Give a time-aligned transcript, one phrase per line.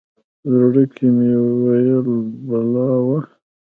[0.57, 1.31] زړه کې مې
[1.63, 1.89] ویل
[2.47, 3.19] بلا وه.